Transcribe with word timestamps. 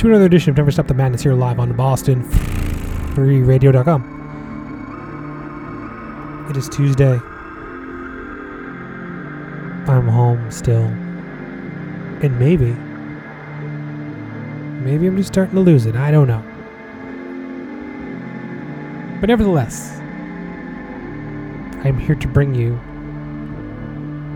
To 0.00 0.06
another 0.08 0.24
edition 0.24 0.48
of 0.48 0.56
Never 0.56 0.70
Stop 0.70 0.86
the 0.86 0.94
Madness 0.94 1.22
here 1.22 1.34
live 1.34 1.60
on 1.60 1.76
Boston 1.76 2.24
freeradio.com. 3.12 4.00
It 6.48 6.56
is 6.56 6.70
Tuesday. 6.70 7.20
I'm 9.86 10.08
home 10.08 10.50
still. 10.50 10.84
And 12.22 12.38
maybe, 12.38 12.72
maybe 14.82 15.06
I'm 15.06 15.18
just 15.18 15.28
starting 15.28 15.56
to 15.56 15.60
lose 15.60 15.84
it. 15.84 15.96
I 15.96 16.10
don't 16.10 16.28
know. 16.28 16.42
But 19.20 19.28
nevertheless, 19.28 19.98
I'm 21.84 21.98
here 21.98 22.14
to 22.14 22.26
bring 22.26 22.54
you 22.54 22.80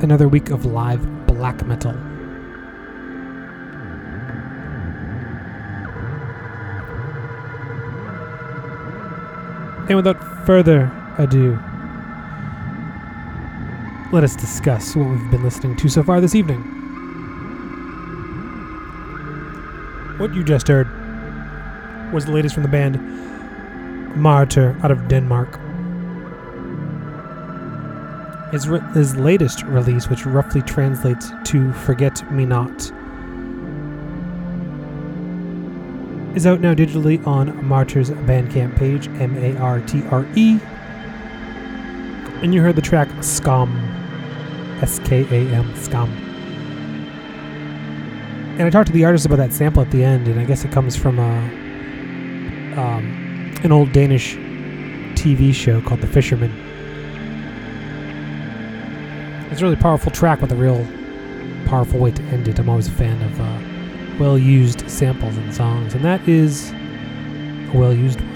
another 0.03 0.29
week 0.29 0.51
of 0.51 0.67
live 0.67 1.27
black 1.27 1.67
metal. 1.67 1.97
And 9.87 9.97
without 9.97 10.47
further 10.47 10.91
ado, 11.19 11.59
let 14.13 14.25
us 14.25 14.35
discuss 14.35 14.97
what 14.97 15.09
we've 15.09 15.31
been 15.31 15.43
listening 15.43 15.77
to 15.77 15.89
so 15.89 16.03
far 16.03 16.21
this 16.21 16.35
evening. 16.35 16.63
What 20.19 20.33
you 20.33 20.43
just 20.43 20.69
heard 20.69 20.89
was 22.13 22.25
the 22.25 22.33
latest 22.33 22.55
from 22.55 22.63
the 22.63 22.69
band 22.69 22.97
Martre 24.17 24.77
out 24.83 24.91
of 24.91 25.09
Denmark. 25.09 25.61
His, 28.53 28.69
re- 28.69 28.81
his 28.95 29.17
latest 29.17 29.65
release, 29.65 30.09
which 30.09 30.25
roughly 30.25 30.63
translates 30.63 31.33
to 31.45 31.73
Forget 31.73 32.31
Me 32.31 32.47
Not, 32.47 32.93
is 36.35 36.47
out 36.47 36.61
now 36.61 36.75
digitally 36.75 37.25
on 37.27 37.65
Martre's 37.65 38.11
Bandcamp 38.11 38.77
page, 38.77 39.07
M 39.21 39.37
A 39.39 39.57
R 39.59 39.81
T 39.81 40.03
R 40.11 40.27
E. 40.35 40.59
And 42.43 42.53
you 42.53 42.61
heard 42.61 42.77
the 42.77 42.83
track 42.83 43.09
Skam, 43.21 43.71
S 44.83 44.99
K 45.05 45.23
A 45.23 45.55
M, 45.55 45.73
Skam. 45.75 46.09
And 48.59 48.63
I 48.63 48.71
talked 48.71 48.89
to 48.89 48.93
the 48.93 49.05
artist 49.05 49.27
about 49.27 49.37
that 49.37 49.53
sample 49.53 49.83
at 49.83 49.91
the 49.91 50.05
end, 50.05 50.29
and 50.29 50.39
I 50.39 50.45
guess 50.45 50.65
it 50.65 50.73
comes 50.73 50.97
from 50.97 51.19
a, 51.19 51.39
um, 52.81 53.55
an 53.63 53.73
old 53.73 53.93
Danish 53.93 54.35
TV 55.15 55.55
show 55.55 55.81
called 55.81 56.01
The 56.01 56.07
Fisherman. 56.07 56.53
It's 59.51 59.61
a 59.61 59.65
really 59.65 59.77
powerful 59.77 60.11
track 60.11 60.41
with 60.41 60.51
a 60.53 60.57
real 60.57 60.87
powerful 61.67 62.01
way 62.01 62.11
to 62.11 62.23
end 62.25 62.49
it. 62.49 62.59
I'm 62.59 62.69
always 62.69 62.89
a 62.89 62.93
fan 62.93 63.23
of 63.23 63.41
uh, 63.41 63.74
well 64.19 64.39
used 64.39 64.89
samples 64.89 65.37
and 65.37 65.55
songs, 65.55 65.95
and 65.95 66.05
that 66.05 66.27
is 66.29 66.71
a 66.73 67.73
well 67.75 67.93
used 67.95 68.21
one. 68.21 68.35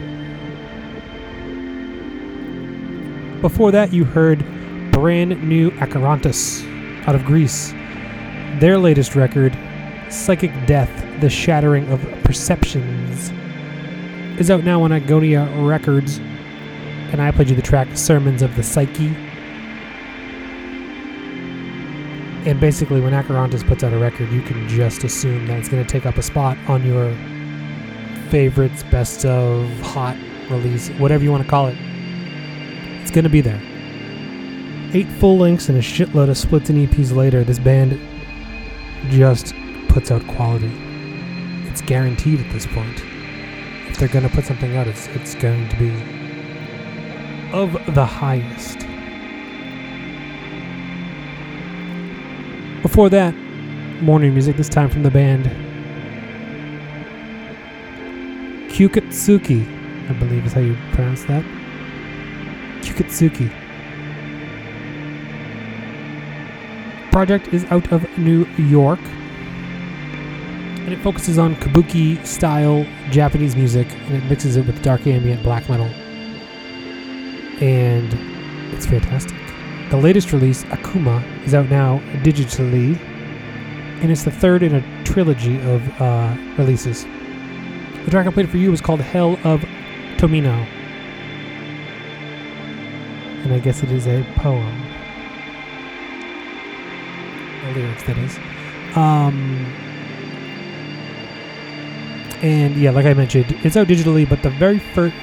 Before 3.41 3.71
that, 3.71 3.93
you 3.93 4.05
heard 4.05 4.45
brand 4.91 5.43
new 5.49 5.71
Acherontas 5.73 6.65
out 7.07 7.15
of 7.15 7.25
Greece. 7.25 7.73
Their 8.59 8.79
latest 8.79 9.15
record, 9.15 9.57
Psychic 10.11 10.51
Death 10.67 10.91
The 11.21 11.31
Shattering 11.31 11.89
of 11.93 12.01
Perceptions, 12.25 13.31
is 14.41 14.51
out 14.51 14.65
now 14.65 14.83
on 14.83 14.91
Agonia 14.91 15.47
Records, 15.69 16.19
and 16.19 17.23
I 17.23 17.31
played 17.31 17.51
you 17.51 17.57
the 17.57 17.63
track 17.63 17.97
Sermons 17.97 18.43
of 18.43 18.57
the 18.57 18.63
Psyche. 18.63 19.15
And 22.49 22.59
basically, 22.59 23.03
when 23.03 23.13
Acherontas 23.13 23.63
puts 23.63 23.85
out 23.85 23.93
a 23.93 23.99
record, 23.99 24.31
you 24.31 24.41
can 24.41 24.67
just 24.71 25.05
assume 25.05 25.49
that 25.49 25.59
it's 25.59 25.69
going 25.69 25.85
to 25.85 25.93
take 25.93 26.07
up 26.07 26.17
a 26.17 26.23
spot 26.23 26.57
on 26.67 26.83
your 26.83 27.15
favorites, 28.31 28.83
best 28.85 29.27
of, 29.27 29.69
hot 29.81 30.17
release, 30.49 30.89
whatever 30.93 31.23
you 31.23 31.31
want 31.31 31.43
to 31.43 31.49
call 31.51 31.67
it. 31.67 31.77
It's 33.03 33.11
going 33.11 33.25
to 33.25 33.29
be 33.29 33.43
there. 33.43 33.61
Eight 34.95 35.09
full 35.21 35.37
lengths 35.37 35.69
and 35.69 35.77
a 35.77 35.83
shitload 35.83 36.31
of 36.31 36.39
splits 36.39 36.71
and 36.71 36.89
EPs 36.89 37.15
later, 37.15 37.45
this 37.45 37.59
band 37.59 38.01
just 39.11 39.55
puts 39.89 40.11
out 40.11 40.27
quality. 40.27 40.73
It's 41.69 41.83
guaranteed 41.83 42.41
at 42.41 42.51
this 42.51 42.67
point. 42.67 43.03
If 43.91 43.99
they're 43.99 44.09
going 44.09 44.27
to 44.27 44.35
put 44.35 44.47
something 44.47 44.75
out, 44.75 44.87
it's, 44.87 45.07
it's 45.09 45.35
going 45.35 45.69
to 45.69 45.77
be 45.77 45.91
of 47.53 47.75
the 47.95 48.07
highest. 48.07 48.88
Before 52.89 53.11
that, 53.11 53.35
morning 54.01 54.33
music, 54.33 54.57
this 54.57 54.71
time 54.71 54.89
from 54.89 55.03
the 55.03 55.11
band 55.11 55.45
Kukatsuki, 58.71 59.61
I 60.09 60.15
believe 60.15 60.47
is 60.47 60.55
how 60.55 60.63
you 60.63 60.75
pronounce 60.93 61.23
that. 61.25 61.45
Kukatsuki. 62.81 63.51
Project 67.13 67.49
is 67.49 67.67
out 67.67 67.93
of 67.93 68.09
New 68.17 68.47
York, 68.57 69.01
and 70.81 70.91
it 70.91 70.99
focuses 71.01 71.37
on 71.37 71.57
kabuki 71.57 72.27
style 72.27 72.87
Japanese 73.11 73.55
music, 73.55 73.87
and 74.07 74.15
it 74.17 74.25
mixes 74.31 74.57
it 74.57 74.67
with 74.67 74.81
dark 74.83 75.07
ambient 75.07 75.43
black 75.43 75.69
metal. 75.69 75.91
And 77.61 78.15
it's 78.73 78.87
fantastic. 78.87 79.37
The 79.91 79.99
latest 79.99 80.33
release, 80.33 80.65
Akuma, 80.89 81.23
is 81.47 81.55
out 81.55 81.69
now 81.69 81.99
digitally, 82.23 82.99
and 84.01 84.11
it's 84.11 84.25
the 84.25 84.31
third 84.31 84.63
in 84.63 84.75
a 84.75 85.05
trilogy 85.05 85.61
of 85.61 86.01
uh, 86.01 86.35
releases. 86.57 87.05
The 88.05 88.11
track 88.11 88.27
I 88.27 88.31
played 88.31 88.49
for 88.49 88.57
you 88.57 88.71
was 88.71 88.81
called 88.81 89.01
Hell 89.01 89.39
of 89.45 89.61
Tomino. 90.17 90.67
And 93.45 93.53
I 93.53 93.59
guess 93.59 93.83
it 93.83 93.91
is 93.91 94.07
a 94.07 94.25
poem. 94.37 94.83
The 97.65 97.81
lyrics, 97.81 98.03
that 98.05 98.19
is. 98.19 98.39
Um, 98.97 99.67
and 102.43 102.77
yeah, 102.77 102.91
like 102.91 103.05
I 103.05 103.15
mentioned, 103.15 103.47
it's 103.63 103.77
out 103.77 103.89
digitally, 103.89 104.29
but 104.29 104.43
the 104.43 104.51
very 104.51 104.79
first. 104.79 105.15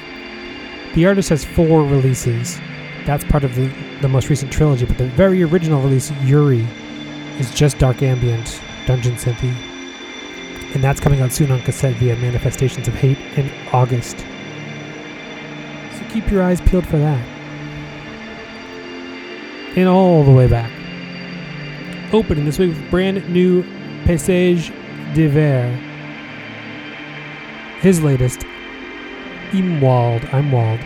The 0.94 1.06
artist 1.06 1.28
has 1.28 1.44
four 1.44 1.82
releases. 1.82 2.58
That's 3.06 3.22
part 3.22 3.44
of 3.44 3.54
the, 3.54 3.68
the 4.02 4.08
most 4.08 4.28
recent 4.28 4.52
trilogy, 4.52 4.84
but 4.84 4.98
the 4.98 5.06
very 5.06 5.44
original 5.44 5.80
release, 5.80 6.10
Yuri, 6.24 6.66
is 7.38 7.54
just 7.54 7.78
dark 7.78 8.02
ambient 8.02 8.60
dungeon 8.84 9.14
synthy. 9.14 9.54
And 10.74 10.82
that's 10.82 10.98
coming 10.98 11.20
out 11.20 11.32
soon 11.32 11.52
on 11.52 11.62
cassette 11.62 11.94
via 11.96 12.16
Manifestations 12.16 12.88
of 12.88 12.94
Hate 12.94 13.18
in 13.36 13.48
August. 13.72 14.18
So 14.18 16.04
keep 16.10 16.28
your 16.30 16.42
eyes 16.42 16.60
peeled 16.60 16.86
for 16.86 16.98
that. 16.98 17.24
And 19.76 19.88
all 19.88 20.24
the 20.24 20.32
way 20.32 20.48
back. 20.48 20.70
Opening 22.12 22.44
this 22.44 22.58
week 22.58 22.70
with 22.70 22.90
brand 22.90 23.28
new 23.28 23.62
Paysage 24.04 24.72
d'Hiver. 25.14 25.68
His 27.80 28.02
latest, 28.02 28.44
Im 29.52 29.80
Wald, 29.80 30.22
Imwald, 30.22 30.84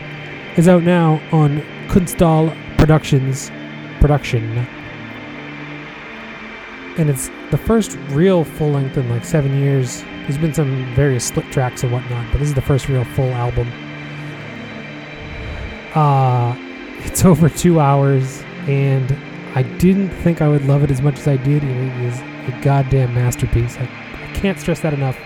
is 0.59 0.69
out 0.69 0.83
now 0.83 1.23
on 1.33 1.63
Kunsthall 1.91 2.57
Productions 2.79 3.51
production. 4.01 4.59
And 6.97 7.11
it's 7.11 7.31
the 7.51 7.59
first 7.59 7.99
real 8.11 8.45
full 8.45 8.71
length 8.71 8.97
in 8.97 9.11
like 9.11 9.25
seven 9.25 9.59
years 9.59 10.03
There's 10.23 10.39
been 10.39 10.55
some 10.55 10.95
various 10.95 11.25
split 11.25 11.51
tracks 11.51 11.83
and 11.83 11.91
whatnot, 11.91 12.31
but 12.31 12.39
this 12.39 12.47
is 12.47 12.55
the 12.55 12.63
first 12.63 12.89
real 12.89 13.03
full 13.03 13.33
album. 13.33 13.69
Uh, 15.97 16.55
it's 17.05 17.25
over 17.25 17.49
two 17.49 17.81
hours, 17.81 18.45
and 18.69 19.11
I 19.57 19.65
didn't 19.79 20.11
think 20.11 20.41
I 20.41 20.47
would 20.47 20.65
love 20.67 20.85
it 20.85 20.93
as 20.93 21.03
much 21.03 21.19
as 21.19 21.27
I 21.27 21.39
did, 21.39 21.65
it 21.65 22.03
is 22.05 22.21
a 22.21 22.61
goddamn 22.63 23.17
masterpiece. 23.17 23.77
I, 23.79 23.83
I 23.83 24.33
can't 24.35 24.61
stress 24.61 24.79
that 24.83 24.95
enough. 24.95 25.19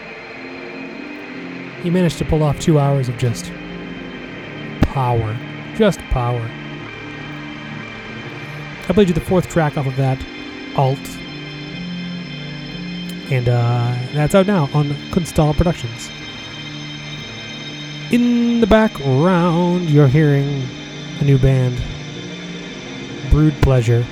He 1.82 1.90
managed 1.90 2.16
to 2.18 2.24
pull 2.24 2.42
off 2.42 2.58
two 2.58 2.78
hours 2.78 3.10
of 3.10 3.18
just 3.18 3.52
power. 4.80 5.36
Power. 6.14 6.48
I 8.88 8.92
played 8.92 9.08
you 9.08 9.14
the 9.14 9.20
fourth 9.20 9.48
track 9.48 9.76
off 9.76 9.86
of 9.86 9.96
that, 9.96 10.24
Alt. 10.76 10.96
And 13.32 13.48
uh, 13.48 13.96
that's 14.12 14.36
out 14.36 14.46
now 14.46 14.70
on 14.72 14.90
Kunsthall 15.10 15.56
Productions. 15.56 16.12
In 18.12 18.60
the 18.60 18.66
background, 18.68 19.90
you're 19.90 20.06
hearing 20.06 20.62
a 21.18 21.24
new 21.24 21.36
band, 21.36 21.82
Brood 23.30 23.54
Pleasure. 23.60 24.06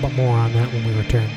But 0.00 0.14
more 0.14 0.34
on 0.34 0.54
that 0.54 0.72
when 0.72 0.86
we 0.86 0.94
return. 0.94 1.28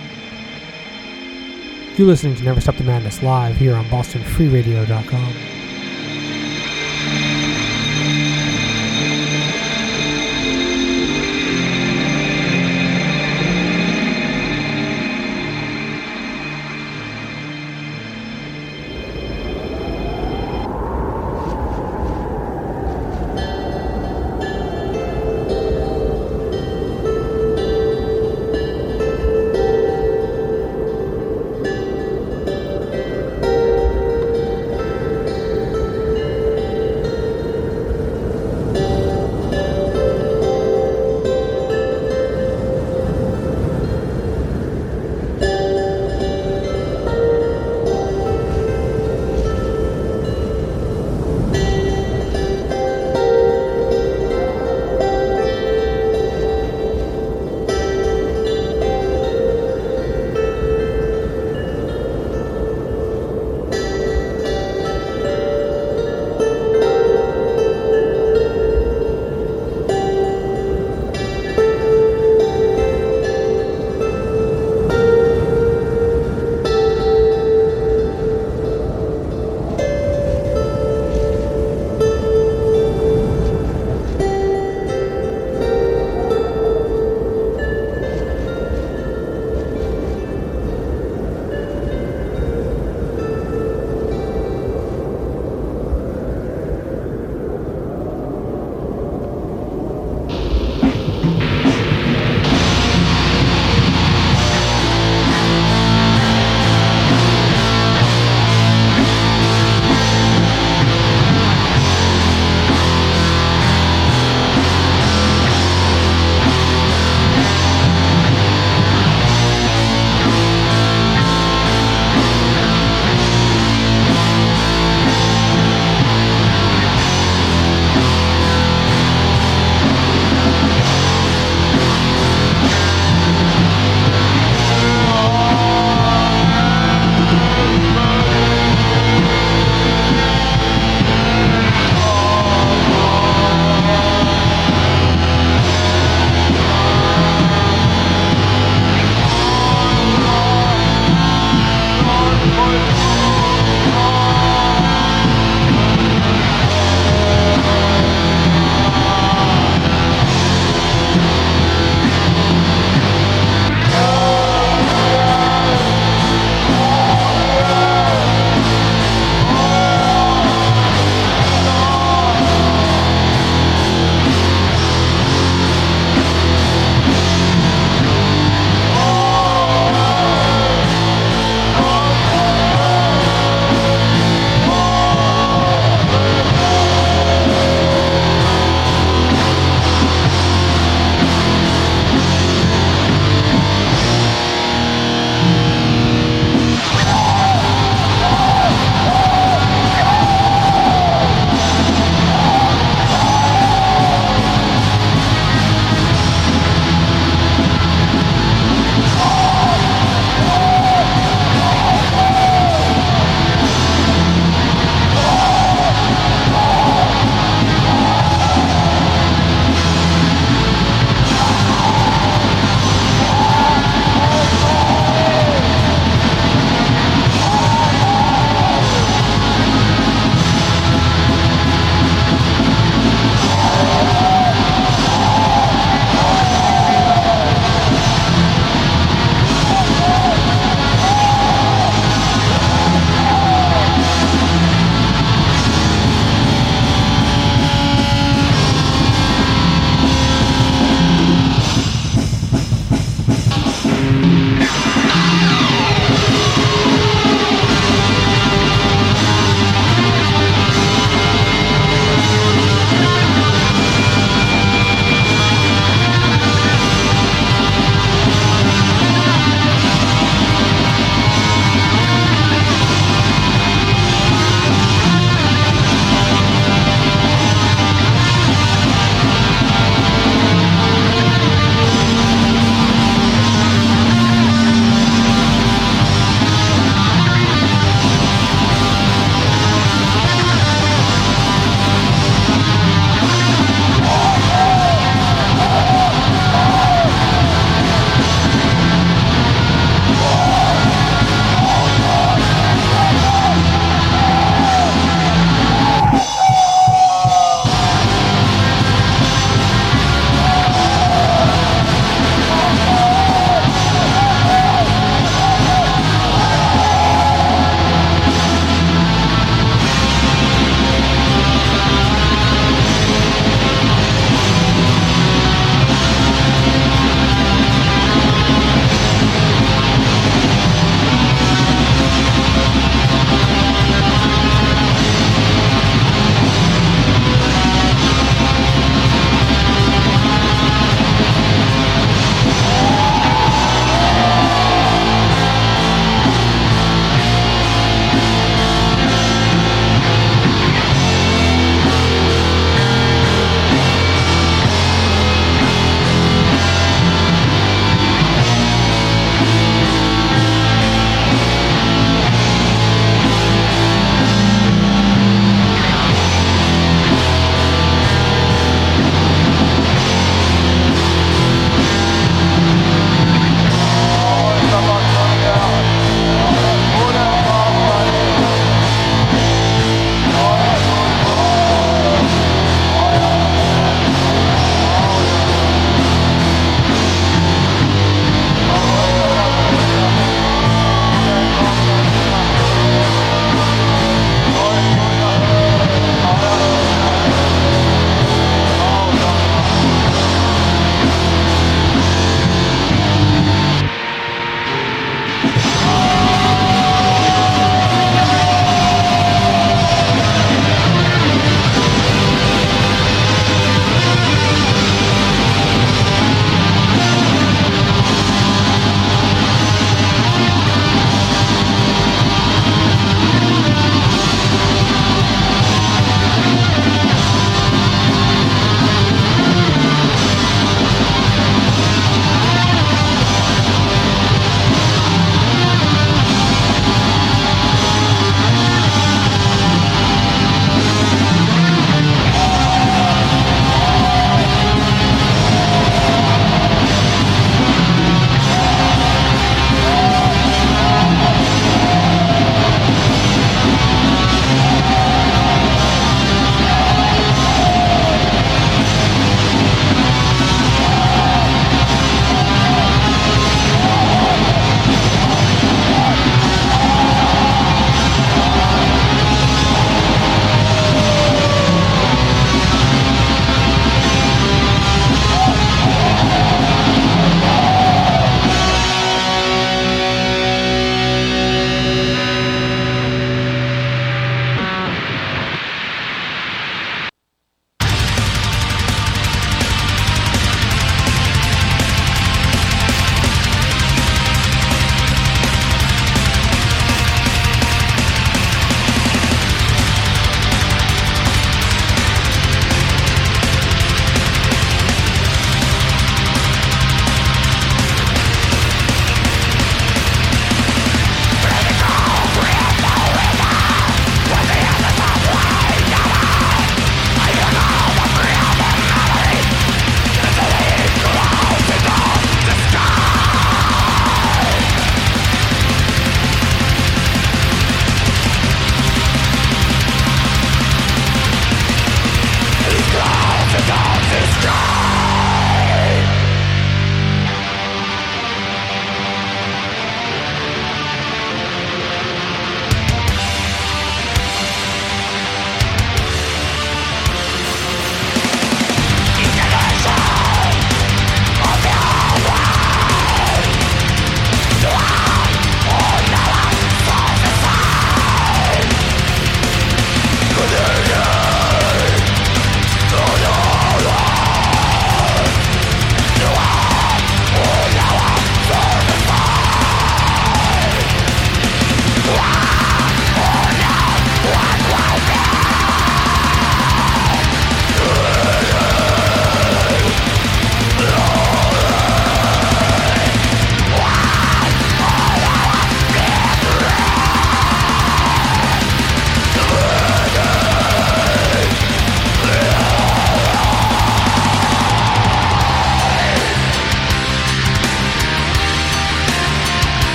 You're 1.98 2.08
listening 2.08 2.36
to 2.36 2.44
Never 2.44 2.62
Stop 2.62 2.78
the 2.78 2.86
Madness 2.86 3.22
live 3.22 3.58
here 3.58 3.76
on 3.76 3.84
BostonFreeRadio.com. 3.86 5.53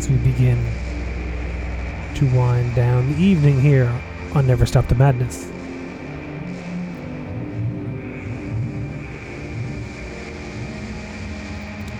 As 0.00 0.08
we 0.08 0.16
begin 0.16 0.56
to 2.14 2.24
wind 2.34 2.74
down 2.74 3.12
the 3.12 3.20
evening 3.20 3.60
here 3.60 3.92
on 4.34 4.46
Never 4.46 4.64
Stop 4.64 4.88
the 4.88 4.94
Madness. 4.94 5.46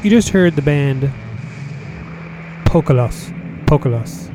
You 0.03 0.09
just 0.09 0.31
heard 0.31 0.57
the 0.57 0.63
band 0.63 1.13
Poccolus, 2.65 3.35
Poccolus, 3.67 4.31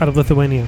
out 0.00 0.08
of 0.08 0.16
Lithuania. 0.16 0.66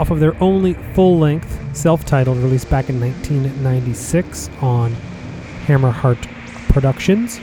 Off 0.00 0.10
of 0.10 0.18
their 0.18 0.34
only 0.42 0.74
full 0.94 1.16
length, 1.16 1.76
self 1.76 2.04
titled, 2.04 2.38
release 2.38 2.64
back 2.64 2.88
in 2.88 3.00
1996 3.00 4.50
on 4.60 4.96
Hammerheart 5.66 6.26
Productions. 6.70 7.38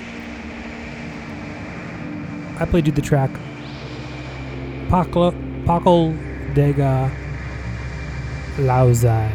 I 2.64 2.66
played 2.66 2.88
you 2.88 2.94
the 2.94 3.02
track 3.02 3.30
Pakla, 4.88 5.34
Pakol 5.66 6.18
Dega 6.54 7.14
Lauzai, 8.56 9.30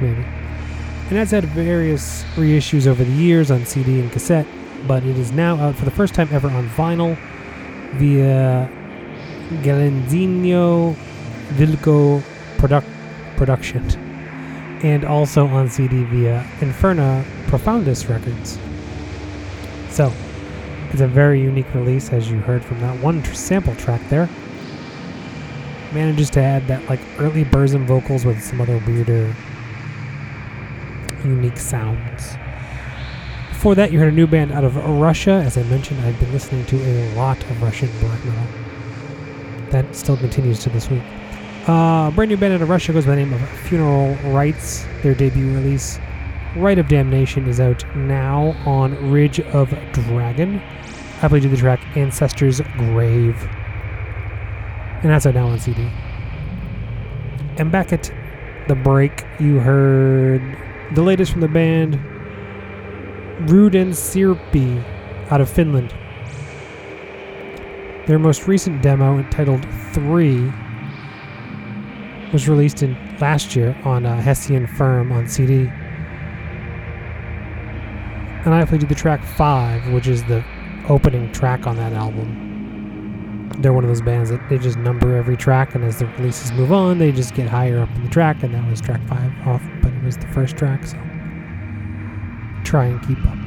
maybe. 0.00 0.22
And 0.22 1.18
that's 1.18 1.32
had 1.32 1.44
various 1.44 2.22
reissues 2.34 2.86
over 2.86 3.04
the 3.04 3.12
years 3.12 3.50
on 3.50 3.66
CD 3.66 4.00
and 4.00 4.10
cassette, 4.10 4.46
but 4.86 5.04
it 5.04 5.18
is 5.18 5.32
now 5.32 5.56
out 5.56 5.74
for 5.74 5.84
the 5.84 5.90
first 5.90 6.14
time 6.14 6.28
ever 6.32 6.48
on 6.48 6.66
vinyl 6.70 7.18
via 7.96 8.70
Galenzino 9.62 10.96
Vilco 11.50 12.22
product, 12.56 12.86
Production 13.36 13.84
and 14.82 15.04
also 15.04 15.46
on 15.46 15.68
CD 15.68 16.04
via 16.04 16.42
Inferna 16.60 17.22
Profundus 17.48 18.08
Records. 18.08 18.58
So, 19.90 20.10
it's 20.92 21.00
a 21.00 21.08
very 21.08 21.40
unique 21.40 21.72
release, 21.74 22.12
as 22.12 22.30
you 22.30 22.38
heard 22.38 22.64
from 22.64 22.80
that 22.80 23.02
one 23.02 23.22
tr- 23.22 23.34
sample 23.34 23.74
track 23.76 24.00
there. 24.08 24.28
Manages 25.92 26.30
to 26.30 26.40
add 26.40 26.66
that 26.68 26.86
like 26.88 27.00
early 27.18 27.44
Burzum 27.44 27.86
vocals 27.86 28.24
with 28.24 28.42
some 28.42 28.60
other 28.60 28.78
weirder, 28.86 29.34
unique 31.24 31.56
sounds. 31.56 32.36
Before 33.48 33.74
that, 33.74 33.92
you 33.92 33.98
heard 33.98 34.12
a 34.12 34.16
new 34.16 34.26
band 34.26 34.52
out 34.52 34.64
of 34.64 34.76
Russia. 34.76 35.42
As 35.44 35.56
I 35.56 35.62
mentioned, 35.64 36.00
I've 36.00 36.18
been 36.18 36.32
listening 36.32 36.64
to 36.66 36.76
a 36.76 37.14
lot 37.14 37.38
of 37.38 37.62
Russian 37.62 37.88
black 38.00 38.24
metal. 38.24 38.46
That 39.70 39.94
still 39.94 40.16
continues 40.16 40.60
to 40.64 40.70
this 40.70 40.90
week. 40.90 41.02
Uh, 41.66 42.10
brand 42.10 42.28
new 42.28 42.36
band 42.36 42.54
out 42.54 42.62
of 42.62 42.68
Russia 42.68 42.92
goes 42.92 43.06
by 43.06 43.12
the 43.14 43.24
name 43.24 43.32
of 43.32 43.40
Funeral 43.48 44.14
Rites. 44.32 44.84
Their 45.02 45.14
debut 45.14 45.54
release, 45.54 46.00
Rite 46.56 46.78
of 46.78 46.88
Damnation, 46.88 47.48
is 47.48 47.60
out 47.60 47.84
now 47.96 48.54
on 48.66 49.10
Ridge 49.10 49.40
of 49.40 49.70
Dragon. 49.92 50.60
I 51.22 51.28
played 51.28 51.44
the 51.44 51.56
track 51.56 51.80
Ancestor's 51.96 52.60
Grave. 52.76 53.42
And 55.02 55.10
that's 55.10 55.24
out 55.24 55.34
now 55.34 55.46
on 55.46 55.58
CD. 55.58 55.90
And 57.56 57.72
back 57.72 57.92
at 57.92 58.12
the 58.68 58.74
break, 58.74 59.24
you 59.40 59.60
heard 59.60 60.42
the 60.94 61.02
latest 61.02 61.32
from 61.32 61.40
the 61.40 61.48
band 61.48 61.94
Ruden 63.48 63.90
Sirpi 63.90 64.84
out 65.30 65.40
of 65.40 65.48
Finland. 65.48 65.94
Their 68.06 68.18
most 68.18 68.46
recent 68.46 68.82
demo, 68.82 69.18
entitled 69.18 69.64
3, 69.92 70.52
was 72.32 72.48
released 72.48 72.82
in 72.82 72.96
last 73.20 73.56
year 73.56 73.76
on 73.84 74.04
uh, 74.04 74.20
Hessian 74.20 74.66
Firm 74.66 75.12
on 75.12 75.28
CD. 75.28 75.70
And 78.44 78.52
I 78.52 78.64
played 78.64 78.82
you 78.82 78.88
the 78.88 78.94
track 78.94 79.24
5, 79.24 79.92
which 79.92 80.08
is 80.08 80.24
the 80.24 80.44
opening 80.88 81.30
track 81.32 81.66
on 81.66 81.76
that 81.76 81.92
album. 81.92 83.50
They're 83.58 83.72
one 83.72 83.84
of 83.84 83.88
those 83.88 84.02
bands 84.02 84.30
that 84.30 84.40
they 84.48 84.58
just 84.58 84.78
number 84.78 85.16
every 85.16 85.36
track, 85.36 85.76
and 85.76 85.84
as 85.84 86.00
the 86.00 86.06
releases 86.06 86.50
move 86.52 86.72
on, 86.72 86.98
they 86.98 87.12
just 87.12 87.34
get 87.34 87.48
higher 87.48 87.78
up 87.78 87.88
in 87.94 88.02
the 88.02 88.10
track, 88.10 88.42
and 88.42 88.52
that 88.54 88.68
was 88.68 88.80
track 88.80 89.00
5 89.06 89.46
off, 89.46 89.62
but 89.80 89.92
it 89.92 90.02
was 90.02 90.16
the 90.16 90.26
first 90.28 90.56
track, 90.56 90.84
so 90.84 90.96
try 92.64 92.86
and 92.86 93.00
keep 93.06 93.18
up. 93.26 93.38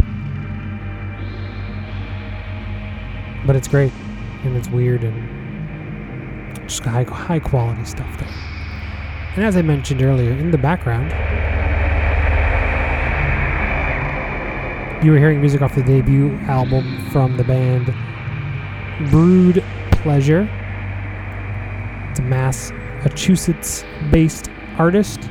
But 3.46 3.58
it's 3.58 3.68
great, 3.68 3.92
and 4.44 4.56
it's 4.56 4.70
weird, 4.70 5.04
and 5.04 6.70
just 6.70 6.84
high, 6.86 7.04
high 7.04 7.40
quality 7.40 7.84
stuff 7.84 8.18
there. 8.18 8.30
And 9.36 9.44
as 9.44 9.58
I 9.58 9.62
mentioned 9.62 10.02
earlier, 10.02 10.32
in 10.32 10.52
the 10.52 10.58
background, 10.58 11.12
you 15.04 15.12
were 15.12 15.18
hearing 15.18 15.40
music 15.40 15.62
off 15.62 15.76
the 15.76 15.84
debut 15.84 16.32
album 16.48 17.10
from 17.12 17.38
the 17.38 17.44
band 17.44 17.94
Brood 19.12 19.64
Pleasure. 19.92 20.50
It's 22.10 22.20
a 22.20 22.24
Massachusetts 22.24 23.84
based 24.10 24.50
artist 24.78 25.30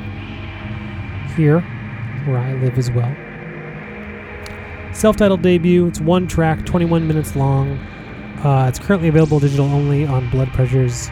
here 1.37 1.61
where 2.27 2.39
I 2.39 2.53
live 2.55 2.79
as 2.79 2.91
well. 2.91 3.15
Self 4.93 5.17
titled 5.17 5.43
debut, 5.43 5.87
it's 5.87 6.01
one 6.01 6.27
track, 6.27 6.65
21 6.67 7.07
minutes 7.07 7.35
long. 7.35 7.79
Uh, 8.45 8.67
it's 8.69 8.79
currently 8.79 9.09
available 9.09 9.41
digital 9.41 9.67
only 9.67 10.07
on 10.07 10.29
Blood 10.31 10.49
Pressure's 10.53 11.11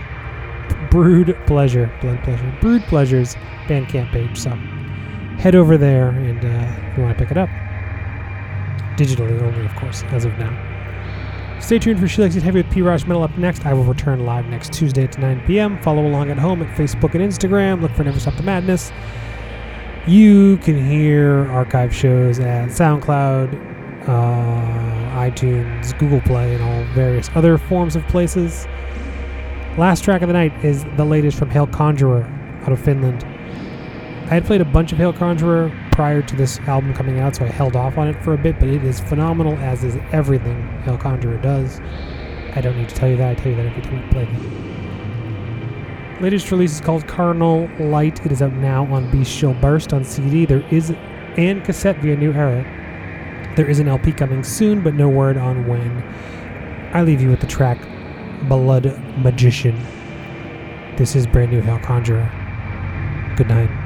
Brood 0.90 1.36
Pleasure, 1.46 1.90
Blood 2.00 2.22
Pleasure, 2.22 2.58
Brood 2.60 2.82
Pleasure's 2.82 3.34
Bandcamp 3.66 4.12
page. 4.12 4.38
So 4.38 4.50
head 5.38 5.54
over 5.54 5.78
there 5.78 6.10
and 6.10 6.44
uh, 6.44 6.90
if 6.90 6.98
you 6.98 7.02
want 7.02 7.16
to 7.16 7.24
pick 7.24 7.30
it 7.30 7.38
up. 7.38 7.48
Digitally 8.96 9.40
only, 9.40 9.64
of 9.64 9.74
course, 9.76 10.02
as 10.04 10.24
of 10.24 10.36
now. 10.38 10.72
Stay 11.60 11.78
tuned 11.78 12.00
for 12.00 12.08
She 12.08 12.20
Likes 12.20 12.34
It 12.34 12.42
Heavy 12.42 12.62
with 12.62 12.72
P. 12.72 12.82
Rush 12.82 13.06
Metal 13.06 13.22
up 13.22 13.38
next. 13.38 13.64
I 13.64 13.72
will 13.72 13.84
return 13.84 14.26
live 14.26 14.46
next 14.46 14.72
Tuesday 14.72 15.04
at 15.04 15.16
9 15.16 15.42
p.m. 15.46 15.80
Follow 15.80 16.04
along 16.04 16.30
at 16.30 16.38
home 16.38 16.60
at 16.60 16.76
Facebook 16.76 17.14
and 17.14 17.22
Instagram. 17.22 17.80
Look 17.80 17.92
for 17.92 18.02
Never 18.02 18.18
Stop 18.18 18.34
the 18.34 18.42
Madness. 18.42 18.90
You 20.08 20.56
can 20.58 20.84
hear 20.84 21.48
archive 21.52 21.94
shows 21.94 22.40
at 22.40 22.70
SoundCloud, 22.70 24.08
uh, 24.08 25.16
iTunes, 25.16 25.96
Google 26.00 26.20
Play, 26.22 26.54
and 26.54 26.64
all 26.64 26.84
various 26.94 27.30
other 27.36 27.56
forms 27.56 27.94
of 27.94 28.04
places. 28.08 28.66
Last 29.78 30.02
track 30.02 30.20
of 30.22 30.28
the 30.28 30.34
night 30.34 30.52
is 30.64 30.84
the 30.96 31.04
latest 31.04 31.38
from 31.38 31.48
Hail 31.48 31.68
Conjurer 31.68 32.24
out 32.62 32.72
of 32.72 32.80
Finland. 32.80 33.22
I 34.24 34.34
had 34.34 34.44
played 34.44 34.60
a 34.60 34.64
bunch 34.64 34.90
of 34.90 34.98
Hail 34.98 35.12
Conjurer 35.12 35.68
prior 35.92 36.22
to 36.22 36.36
this 36.36 36.58
album 36.60 36.92
coming 36.94 37.20
out, 37.20 37.36
so 37.36 37.44
I 37.44 37.48
held 37.48 37.76
off 37.76 37.98
on 37.98 38.08
it 38.08 38.22
for 38.24 38.34
a 38.34 38.38
bit, 38.38 38.58
but 38.58 38.68
it 38.68 38.82
is 38.82 38.98
phenomenal, 39.00 39.56
as 39.58 39.84
is 39.84 39.96
everything 40.10 40.66
Hail 40.82 40.98
Conjurer 40.98 41.36
does. 41.38 41.80
I 42.54 42.60
don't 42.60 42.76
need 42.76 42.88
to 42.88 42.94
tell 42.94 43.08
you 43.08 43.16
that, 43.18 43.30
I 43.30 43.34
tell 43.34 43.52
you 43.52 43.56
that 43.56 43.66
every 43.66 43.82
time 43.82 44.02
I 44.04 44.12
play 44.12 44.24
them. 44.24 44.62
Latest 46.20 46.50
release 46.50 46.72
is 46.74 46.80
called 46.80 47.06
Carnal 47.06 47.68
Light. 47.78 48.24
It 48.24 48.32
is 48.32 48.42
out 48.42 48.52
now 48.52 48.84
on 48.92 49.10
Bestial 49.10 49.54
Burst 49.54 49.92
on 49.92 50.04
CD. 50.04 50.46
There 50.46 50.64
is 50.70 50.94
and 51.36 51.64
cassette 51.64 51.98
via 51.98 52.16
New 52.16 52.32
Era. 52.32 52.62
There 53.56 53.68
is 53.68 53.78
an 53.78 53.88
LP 53.88 54.12
coming 54.12 54.44
soon, 54.44 54.82
but 54.82 54.94
no 54.94 55.08
word 55.08 55.36
on 55.36 55.66
when. 55.66 56.02
I 56.94 57.02
leave 57.02 57.20
you 57.20 57.28
with 57.30 57.40
the 57.40 57.46
track 57.46 57.78
Blood 58.48 58.84
Magician. 59.18 59.78
This 60.96 61.16
is 61.16 61.26
brand 61.26 61.50
new 61.50 61.60
Hell 61.60 61.80
Conjurer. 61.80 62.30
Good 63.36 63.48
night. 63.48 63.81